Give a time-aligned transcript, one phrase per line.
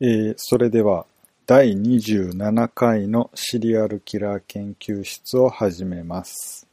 [0.00, 1.06] えーそれでは
[1.44, 6.68] 第27回のシリアルキラー研究室を始めます。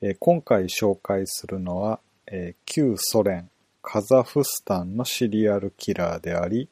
[0.00, 1.98] えー今回紹介するのは、
[2.28, 3.50] えー旧ソ連
[3.82, 6.68] カザフスタンのシリアルキラーであり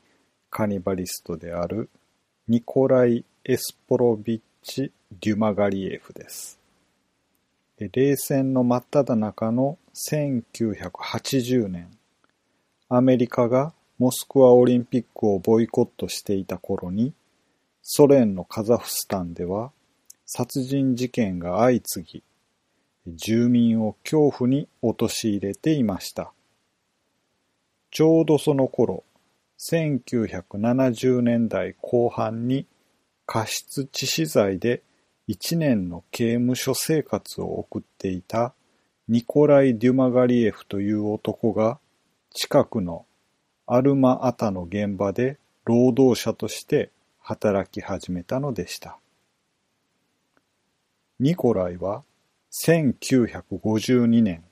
[0.51, 1.91] カニバリストである
[2.47, 6.61] ニコライ・エスポロビッチ・デュマガリエフです。
[7.81, 9.79] 冷戦の真っ只中の
[10.13, 11.89] 1980年
[12.89, 17.15] アメリカがモスクワオリンピックをボイコットしていた頃に、
[17.83, 19.71] ソ連のカザフスタンでは
[20.27, 22.25] 殺人事件が相次
[23.07, 26.33] ぎ、住民を恐怖に陥れていました。
[27.93, 29.05] ちょうどその頃、
[29.61, 32.67] 1970年代後半に
[33.25, 34.83] 過失致死罪で
[35.29, 38.53] 1年の刑務所生活を送っていた
[39.07, 41.79] ニコライ・デュマガリエフという男が
[42.35, 43.07] 近くの
[43.75, 48.99] アルマアタの現場で労働者として働き始めたのでした。
[51.19, 52.05] ニコライは
[52.67, 54.45] 1952年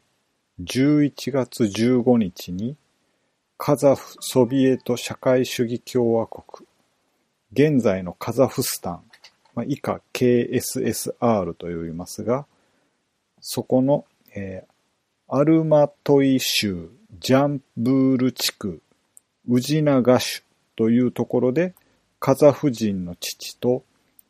[0.62, 2.78] 11月15日に
[3.58, 6.66] カザフソビエト社会主義共和国、
[7.52, 9.02] 現在のカザフスタン、
[9.54, 12.46] まあ、以下 KSSR と呼びますが、
[13.42, 14.70] そこの、えー
[15.32, 18.82] アルマトイ州ジャンブール地区
[19.52, 20.42] ウジナガシュ
[20.76, 21.74] というところで
[22.20, 23.82] カザフ人の父と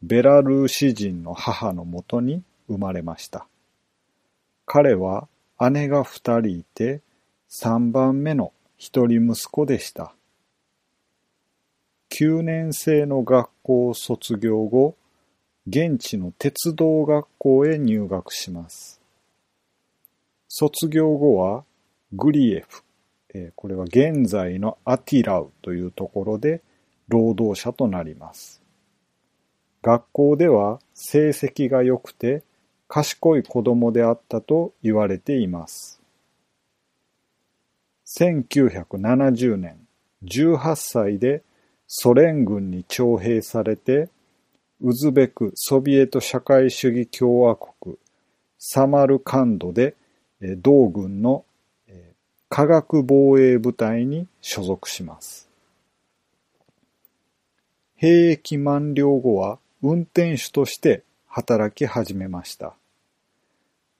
[0.02, 3.46] ベラルーシ人の母のもとに生まれました。
[4.64, 5.28] 彼は
[5.70, 7.02] 姉が二人いて
[7.48, 10.14] 三番目の一人息子でした。
[12.08, 14.96] 9年生の学校を卒業後、
[15.66, 19.02] 現地の鉄道学校へ入学します。
[20.48, 21.64] 卒業後は
[22.14, 22.82] グリエフ、
[23.34, 26.62] えこれは現在のアティラウというところで
[27.08, 28.62] 労働者となります。
[29.82, 32.42] 学校では成績が良くて
[32.88, 36.00] 賢い子供であったと言われています。
[38.06, 39.86] 1970年、
[40.24, 41.42] 18歳で
[41.86, 44.08] ソ連軍に徴兵されて、
[44.80, 47.96] ウズベクソビエト社会主義共和国
[48.58, 49.94] サマルカンドで
[50.40, 51.44] 同軍の
[52.52, 55.48] 化学防衛部隊に所属します。
[57.94, 62.74] 兵役満了後は運転手として働き始めました。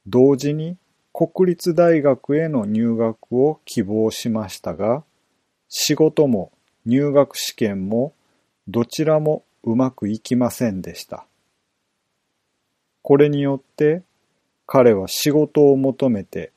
[0.08, 0.76] 同時に
[1.12, 5.04] 国立大学への入学を希望しましたが、
[5.68, 6.50] 仕事も
[6.84, 8.14] 入学試験も
[8.66, 11.24] どちらもうまくいきませんでした。
[13.02, 14.02] これによって
[14.66, 16.50] 彼は仕事を求めて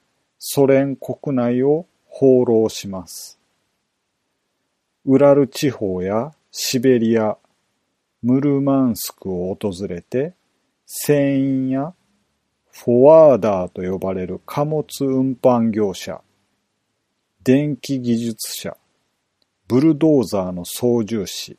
[0.46, 3.40] ソ連国内を放浪します。
[5.06, 7.38] ウラル地方やシベリア、
[8.22, 10.34] ムルマンスクを訪れて、
[10.86, 11.94] 船員や
[12.70, 16.20] フォワーダーと呼ばれる貨物運搬業者、
[17.46, 18.76] 電気技術者、
[19.70, 21.58] ブルドーザーの操縦士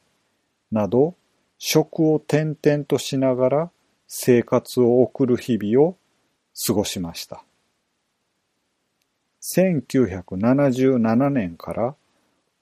[0.70, 1.16] など、
[1.56, 3.70] 職を転々としながら
[4.08, 5.96] 生活を送る日々を
[6.66, 7.44] 過ごしました。
[9.44, 11.94] 1977年から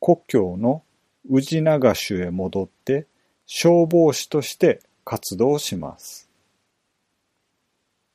[0.01, 0.83] 故郷の
[1.31, 3.07] 宇治長州へ戻って
[3.47, 6.29] 消防士として活動します。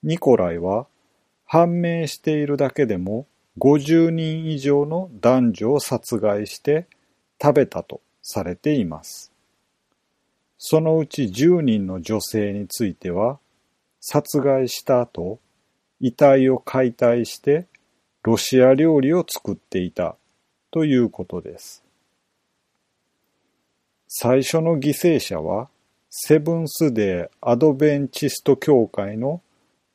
[0.03, 0.87] ニコライは
[1.45, 3.25] 判明しているだけでも
[3.57, 6.87] 50人以上の男女を殺害して
[7.41, 9.31] 食べたとされています。
[10.57, 13.39] そのうち10人の女性については
[14.01, 15.39] 殺害した後、
[16.01, 17.65] 遺体を解体して
[18.23, 20.15] ロシア料理を作っていた
[20.71, 21.83] ということです。
[24.07, 25.69] 最初の犠牲者は
[26.09, 29.41] セブンスデーアドベンチスト教会の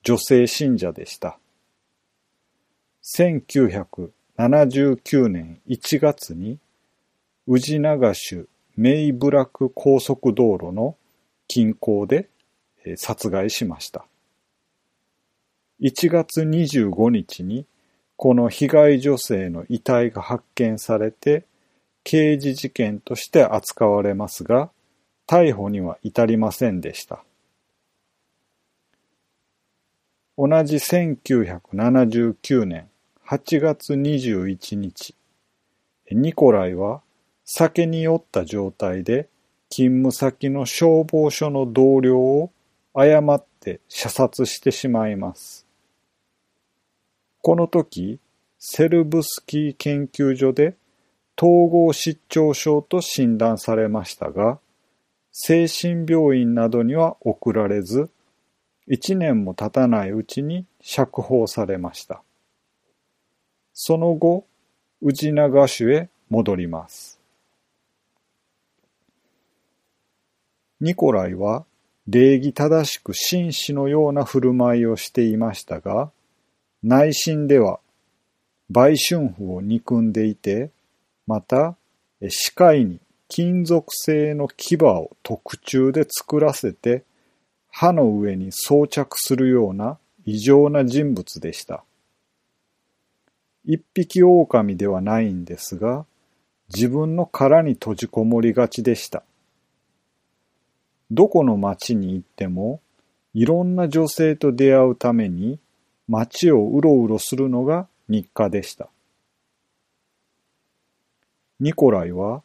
[0.03, 1.39] 女性信者でした。
[3.17, 6.59] 1979年1月に
[7.47, 10.97] 宇治長州メイブラク高速道路の
[11.49, 12.29] 近郊で
[12.97, 14.05] 殺害しました。
[15.81, 17.67] 1月25日に
[18.23, 21.45] この被害女性の遺体が発見されて
[22.05, 24.71] 刑事事件として扱われますが
[25.27, 27.25] 逮捕には至りませんでした。
[30.39, 32.89] 同じ1979年
[33.27, 35.17] 8月21日、
[36.13, 37.01] ニコライは
[37.45, 39.29] 酒に酔った状態で
[39.69, 42.53] 勤務先の消防署の同僚を
[42.95, 45.62] 誤って射殺してしまいます。
[47.43, 48.21] この時、
[48.61, 50.77] セルブスキー研究所で
[51.37, 54.61] 統合失調症と診断されましたが、
[55.33, 58.09] 精神病院などには送られず、
[58.87, 62.23] 一年も経たないうちに釈放されました。
[63.75, 64.47] その後、
[65.01, 67.19] 宇治長州へ戻ります。
[70.81, 71.65] ニコライは
[72.07, 76.13] 礼儀正しく紳士のような振る舞いをしていましたが、
[76.83, 77.81] 内心では
[78.71, 80.71] 売春婦を憎んでいて、
[81.27, 81.77] また、
[82.29, 87.05] 視界に金属製の牙を特注で作らせて、
[87.71, 91.85] 歯の上に装着するような異常な人物でした。
[93.65, 96.07] 一匹狼ではないんですが、
[96.75, 99.23] 自分の殻に閉じこもりがちでした。
[101.11, 102.81] どこの町に行っても、
[103.35, 105.59] いろんな女性と出会うために、
[106.09, 108.89] 街をうろうろするのが日課でした。
[111.61, 112.43] ニコライは、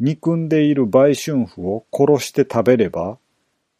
[0.00, 3.18] 憎んでいる売春婦を殺して食べれば、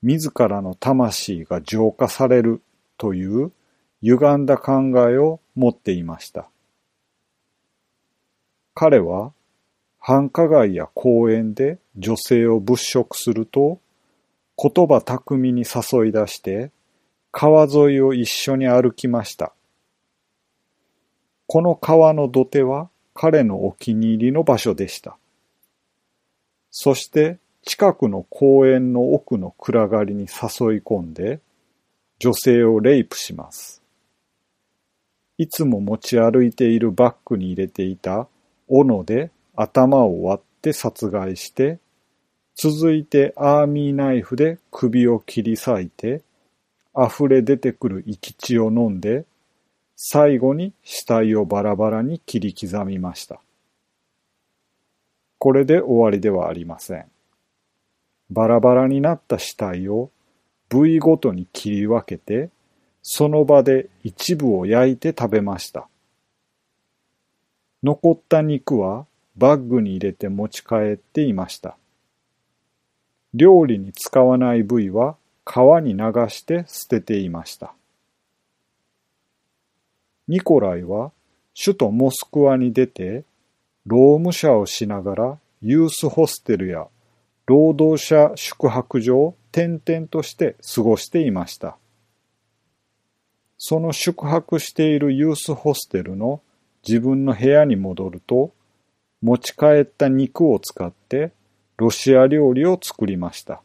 [0.03, 2.63] 自らの魂が浄化される
[2.97, 3.53] という
[4.03, 6.49] 歪んだ考えを持っていました。
[8.75, 9.33] 彼は
[9.99, 13.81] 繁華街や公園で女性を物色すると
[14.57, 16.71] 言葉巧みに誘い出して
[17.31, 19.53] 川沿いを一緒に歩きました。
[21.47, 25.17] この川の土手は彼のお気に入りの場所でした。
[26.71, 30.29] そして近くの公園の奥の暗がりに誘い
[30.81, 31.41] 込んで
[32.19, 33.83] 女性をレイプします。
[35.37, 38.27] いつも持ち歩いているバッグに入れていた
[38.67, 41.79] 斧で頭を割って殺害して、
[42.57, 46.23] 続いてアーミーナイフで首を切り裂いて、
[47.07, 49.25] 溢れ出てくる生き血を飲んで、
[49.97, 53.41] 最後に死体をバラバラに切り刻みました。
[55.39, 57.07] これで終わりではありません。
[58.31, 60.11] バラバラになった死体を
[60.69, 62.51] 部位ごとに切り分けて、
[63.03, 65.89] その場で一部を焼いて食べました。
[67.83, 69.07] 残った肉は
[69.37, 71.77] バッグに入れて持ち帰っていました。
[73.35, 75.17] 料理に使わない部位は
[75.51, 77.73] 川に流して捨てていました。
[80.29, 81.11] ニコライは
[81.59, 83.25] 首都モスクワに出て、
[83.87, 86.87] 労務者をしながらユースホステルや
[87.47, 91.79] 労働者宿泊所を転々として過ごしていました。
[93.57, 96.43] その宿泊しているユースホステルの
[96.87, 98.53] 自分の部屋に戻ると、
[99.23, 101.33] 持ち帰った肉を使って
[101.79, 103.63] ロシア料理を作りました。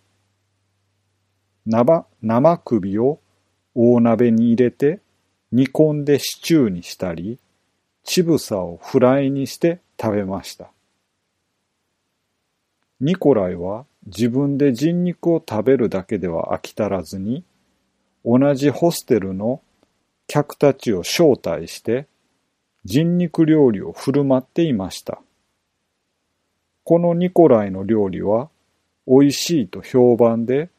[1.65, 3.19] 生、生首を
[3.75, 4.99] 大鍋に入れて
[5.51, 7.39] 煮込んでシチューにしたり、
[8.03, 10.71] ちぶさをフライにして食べました。
[12.99, 17.43] ニコライは自分で人肉を食べるだけでは飽き足らずに、
[18.25, 19.61] 同じホステルの
[20.27, 22.07] 客たちを招待して
[22.85, 25.21] 人肉料理を振る舞っていました。
[26.83, 28.49] このニコライの料理は
[29.07, 30.69] 美味しいと評判で、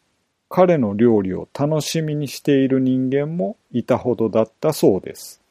[0.56, 5.42] 彼の料理を楽しみにしている人間もいたほどだったそうです。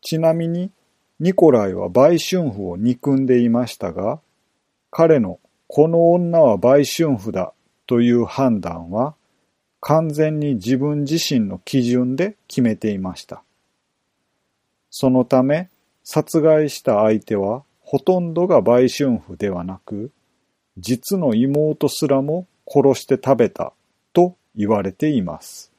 [0.00, 0.70] ちなみに、
[1.20, 4.20] ニコライは売春婦を憎んでいましたが、
[4.90, 7.52] 彼のこの女は売春婦だ
[7.86, 9.14] という判断は
[9.82, 13.42] 完全に自分自身の基準で決めていました。
[14.88, 15.68] そのため、
[16.02, 20.12] 殺害した相手はほとんどが売春婦ではなく、
[20.78, 23.72] 実の妹すらも殺して食べた
[24.12, 25.72] と言われています。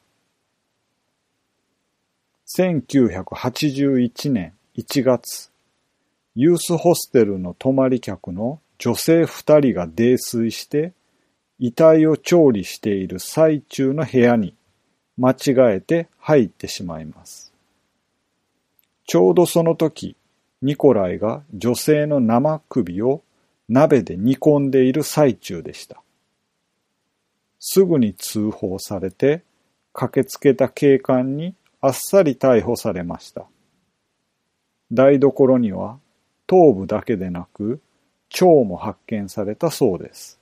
[2.58, 5.52] 1981年1月、
[6.36, 10.94] ユースホステルの泊まり客の女性二人が泥酔して
[11.60, 14.56] 遺体を調理している最中の部屋に
[15.18, 17.54] 間違えて入ってしまいます。
[19.06, 20.16] ちょうどその時、
[20.62, 23.22] ニコライが女性の生首を
[23.70, 26.02] 鍋で煮込んでいる最中でした。
[27.60, 29.44] すぐに通報されて、
[29.94, 33.46] 駆けつけた警官にあっさり逮捕されました。
[34.92, 36.00] 台所には
[36.48, 37.80] 頭部だけでなく
[38.34, 40.40] 腸も発見されたそうです。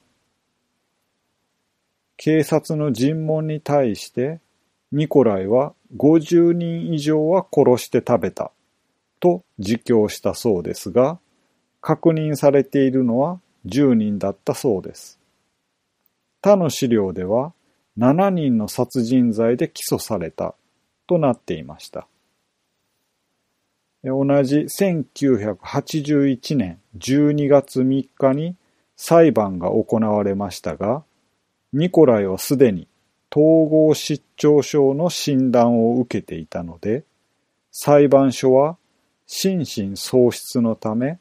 [2.15, 4.39] 警察の尋問に対して
[4.91, 8.51] ニコライは50人以上は殺して食べた
[9.19, 11.19] と自供したそうですが、
[11.87, 15.21] 確認されているのは10人だったそうです。
[16.41, 17.53] 他の資料では
[17.97, 20.53] 7人の殺人罪で起訴された
[21.07, 22.09] となっていました。
[24.03, 28.57] 同じ1981年12月3日に
[28.97, 31.05] 裁判が行われましたが、
[31.71, 32.89] ニコライはすでに
[33.33, 37.05] 統合失調症の診断を受けていたので、
[37.71, 38.75] 裁判所は
[39.25, 41.19] 心神喪失のため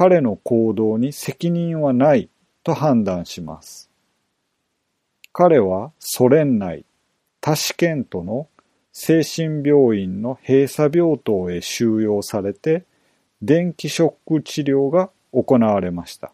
[0.00, 2.30] 彼の行動に責任はない
[2.62, 3.90] と判断します。
[5.32, 6.84] 彼はソ連内
[7.40, 8.46] タシケントの
[8.92, 12.84] 精神病院の閉鎖病棟へ収容されて
[13.42, 16.30] 電気ショック治療が行われました。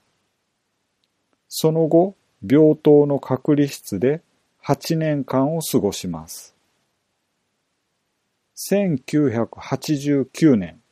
[1.48, 2.16] その後、
[2.46, 4.20] 病棟の隔離室で
[4.62, 6.54] 8年間を過ごします。
[8.70, 10.82] 1989年、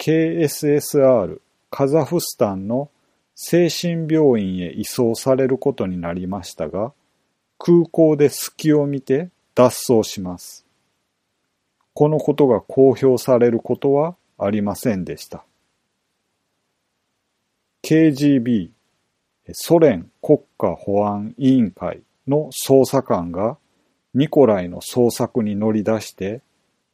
[0.00, 1.38] KSSR
[1.76, 2.88] カザフスタンの
[3.34, 6.92] 精神病院へ移送されることになりましたが、
[7.58, 10.64] 空港で隙を見て脱走します。
[11.92, 15.44] このことが公表されることはありませんでした。
[17.82, 18.70] KGB
[19.50, 23.58] ソ連国家保安委員会の捜査官が
[24.14, 26.40] ニコライの捜索に乗り出して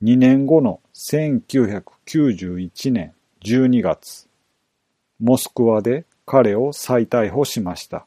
[0.02, 3.12] 2年後の1991年
[3.44, 4.29] 12月、
[5.20, 8.06] モスクワで彼を再逮捕しました。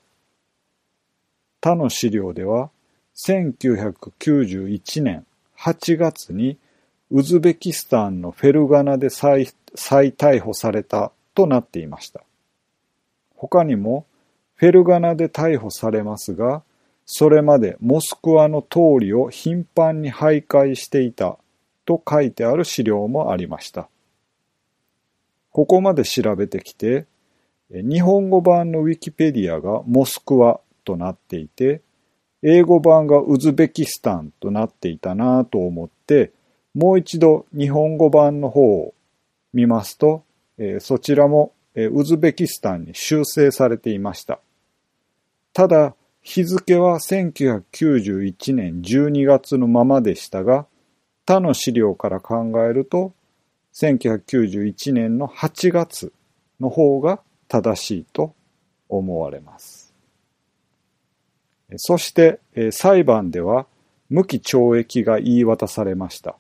[1.62, 2.72] 他の資料では
[3.16, 5.26] 1991年
[5.58, 6.58] 8月に
[7.12, 12.22] ウズベキスタンのフェルガナで再逮捕されたとなっていました。
[13.36, 14.06] 他にも
[14.56, 16.64] フェルガナで逮捕されますが、
[17.06, 21.38] それまでモスクワの通りを頻繁に徘徊していた
[21.86, 23.90] と書いてある資料もありました。
[25.54, 27.06] ここまで調べてきて、
[27.70, 31.82] 日本語版のウィキペディアがモスクワとなっていて、
[32.42, 36.34] 英語版がウズベキスタンとなっていたなぁと思って、
[36.74, 38.94] もう一度日本語版の方を
[39.54, 40.24] 見ますと、
[40.80, 44.40] そちらも、ウズベキスタンに修正されていました。
[45.54, 50.66] ただ、日付は1991年12月のままでしたが、
[51.26, 53.14] 他の資料から考えると、
[53.74, 56.14] 1991年の8月
[56.60, 58.34] の方が正しいと
[58.88, 59.94] 思われます。
[61.78, 62.40] そして、
[62.72, 63.66] 裁判では
[64.10, 66.36] 無期懲役が言い渡されました。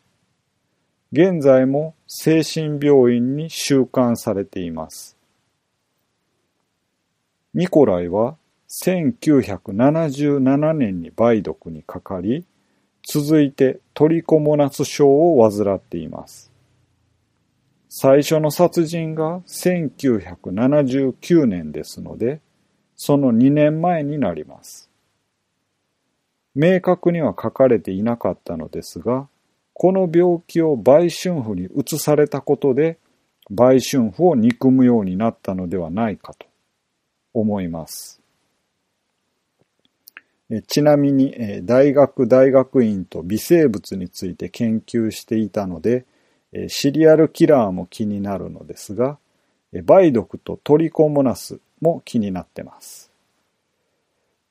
[1.12, 5.18] 現在も精神病院に収監されています。
[7.54, 8.36] ニコライは
[8.70, 12.46] 1977年に梅毒にかかり、
[13.08, 16.53] 続いてトリコモナス症を患っています。
[17.96, 22.42] 最初の殺人が1979年ですので、
[22.96, 24.90] その2年前になります。
[26.56, 29.28] 明確には書かれていなかったのですが、
[29.74, 32.98] この病気を売春婦に移されたことで、
[33.52, 36.48] 売春婦を憎むようになったのではないかと
[37.32, 38.24] 思います。
[40.66, 46.08] ちなみに大学大学院と微生物について研究していたので、
[46.68, 49.18] シリアルキラーも気になるのですが、
[49.72, 53.12] 梅毒とトリコモナスも気になってます。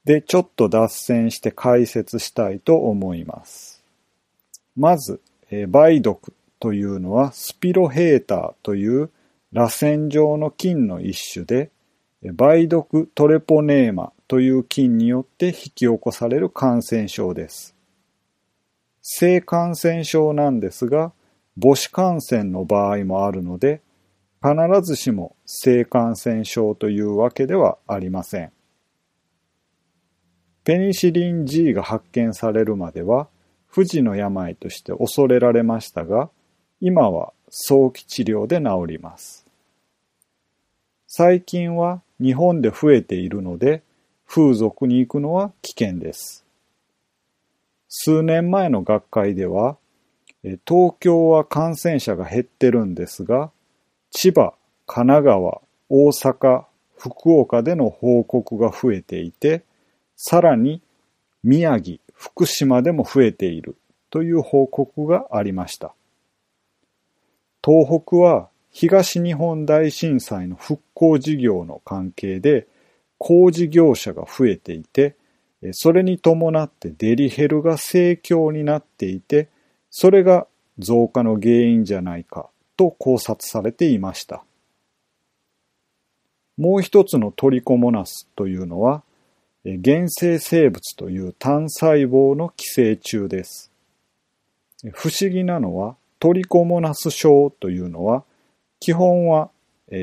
[0.04, 3.84] で、ちょっと脱線して解説したいと思います。
[4.76, 9.10] まず、梅毒というのはスピロヘーターという
[9.52, 11.70] 螺旋状の菌の一種で、
[12.22, 17.74] 梅毒トレポネーマという菌によって引き起こされる感染症です。
[19.02, 21.12] 性感染症なんですが、
[21.60, 23.82] 母子感染の場合もあるので、
[24.42, 28.52] 必ずしも性感染症というわけではありません。
[30.64, 33.28] ペニシリン G が発見されるまでは、
[33.66, 36.30] 不治の病として恐れられましたが、
[36.80, 39.46] 今は早期治療で治ります。
[41.06, 43.82] 最近は日本で増えているので、
[44.26, 46.44] 風俗に行くのは危険です。
[47.88, 49.76] 数年前の学会では、
[50.42, 53.50] 東京は感染者が減ってるんですが、
[54.10, 54.54] 千葉、
[54.86, 56.64] 神奈川、大阪、
[56.96, 59.64] 福岡での報告が増えていて、
[60.16, 60.82] さらに
[61.44, 63.76] 宮城、福島でも増えている
[64.10, 65.94] という報告がありました。
[67.64, 72.66] 東北は東日本大震災の復興事業の関係で
[73.18, 75.16] 工事業者が増えていて、
[75.72, 79.48] それに伴ってデリヘルが盛況になっていて、
[79.94, 80.46] それが
[80.78, 84.42] 増加の原因じゃないかと考察されていました。
[86.56, 89.02] もう一つのトリコモナスというのは、
[89.64, 93.70] 原生生物という単細胞の寄生虫です。
[94.92, 98.24] 不思議なのは、トリコモナス症というのは、
[98.80, 99.50] 基本は、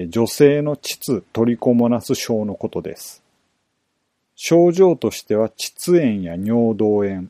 [0.09, 3.23] 女性の膣トリコモナス症のことです。
[4.35, 7.29] 症状としては膣炎や尿道炎、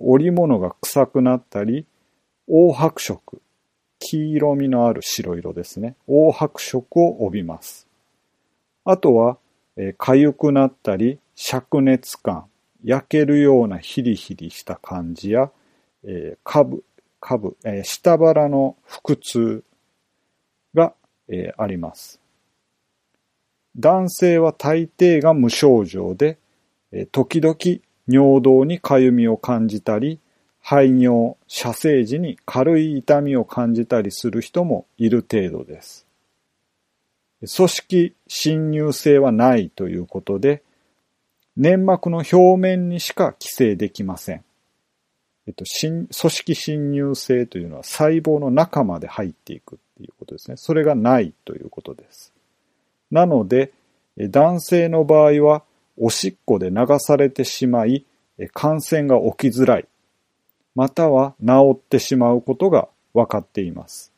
[0.00, 1.86] 織物が臭くなったり、
[2.46, 3.40] 黄白色、
[3.98, 5.96] 黄色みのある白色ですね。
[6.06, 7.86] 黄白色を帯びます。
[8.84, 9.38] あとは、
[9.76, 12.46] えー、痒くなったり、灼熱感、
[12.84, 15.50] 焼けるようなヒリヒリした感じや、
[16.04, 16.84] えー、下部、
[17.20, 19.62] 下部、えー、下腹の腹痛
[20.74, 20.94] が、
[21.28, 22.20] えー、あります。
[23.76, 26.38] 男性は大抵が無症状で、
[26.90, 27.56] えー、時々
[28.08, 30.20] 尿道にかゆみを感じたり、
[30.60, 36.06] 排尿、射精時に軽い痛みを感じたりする人もいる程度です。
[37.40, 40.62] 組織侵入性はないということで、
[41.56, 44.44] 粘膜の表面にしか寄生できません。
[45.48, 50.56] えっと、組織侵入性というのは細胞の中まで入っていくっていうことですね。
[50.56, 52.32] それがないということです。
[53.10, 53.72] なので、
[54.16, 55.64] 男性の場合は、
[55.96, 58.04] おしっこで流されてしまい、
[58.52, 59.86] 感染が起きづらい、
[60.74, 64.12] または治ってしまうことが分かっています。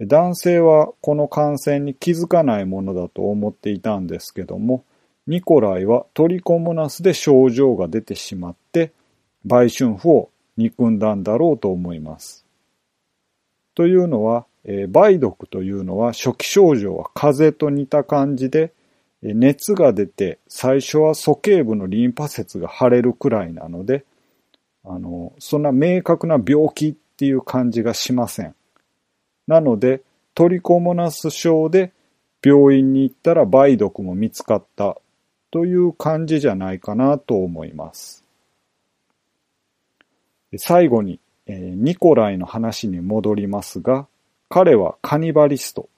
[0.00, 4.84] 男性はこの感染に気づかないものだと思っていたんですけども、
[5.26, 8.92] ニコライはトリコモナスで症状が出てしまって、
[9.46, 12.44] 売春婦を憎んだんだろうと思います。
[13.74, 18.72] というのは、え、梅毒というのは初期症状は風邪と似た感じで、
[19.32, 24.04] 熱が出て最初は鼠径部のリンパ節が腫れるくらいなので、
[24.84, 28.54] あの、そんな明確な病気っていう感じがしません。
[29.46, 30.02] なので、
[30.34, 31.92] トリコモナス症で
[32.44, 34.98] 病院に行ったら梅毒も見つかった
[35.50, 38.24] という感じじゃないかなと思います。
[40.58, 44.06] 最後に、えー、ニコライの話に戻りますが、
[44.48, 45.88] 彼はカニバリスト。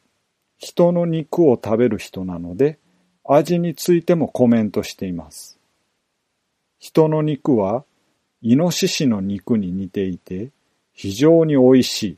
[0.59, 2.79] 人の肉を食べる人なので、
[3.29, 5.59] 味についてもコメントしています。
[6.79, 7.85] 人の肉は、
[8.43, 10.51] イノシシの肉に似ていて、
[10.93, 12.17] 非常に美味しい。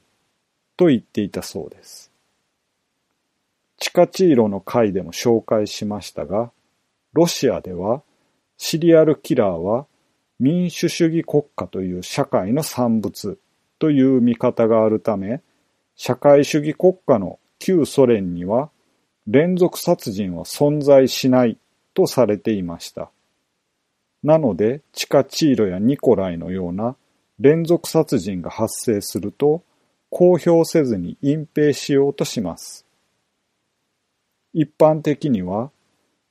[0.76, 2.10] と言っていたそうです。
[3.78, 6.52] チカチーロの回でも紹介しましたが、
[7.12, 8.02] ロシアでは
[8.56, 9.86] シリアルキラーは
[10.38, 13.38] 民主主義国家という社会の産物
[13.78, 15.42] という見方があるため、
[15.96, 18.70] 社会主義国家の旧ソ連には
[19.30, 21.58] 連続殺人は存在しない
[21.92, 23.10] とされていました。
[24.22, 26.96] なので、チカチーロやニコライのような
[27.38, 29.62] 連続殺人が発生すると、
[30.08, 32.86] 公表せずに隠蔽しようとします。
[34.54, 35.70] 一般的には、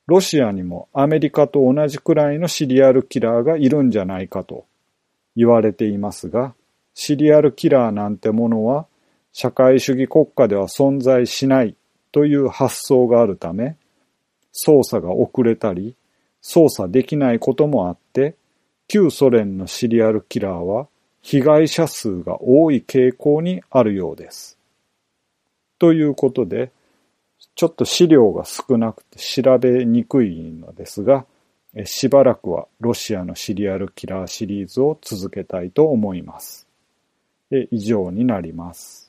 [0.08, 4.66] ロシアにもアメリカと同じくらいのシリアルキラーがいるんじゃないかと
[5.36, 6.56] 言われていますが、
[6.96, 8.88] シリアルキラーなんてものは
[9.34, 11.76] 社会主義国家では存在しない
[12.18, 13.76] という発想があるため、
[14.52, 15.96] 捜査が遅れたり、
[16.42, 18.34] 捜査できないこともあって、
[18.88, 20.88] 旧ソ連のシリアルキラーは
[21.22, 24.58] 被害者数が多い傾向にあるようです。
[25.78, 26.72] ということで、
[27.54, 31.24] ちょっと資料が少なくて調べにくいのですが、
[31.86, 36.68] しばらくはロシアのシリアルキラーシリーズを続けたいと思います。
[37.52, 39.07] 以上になります。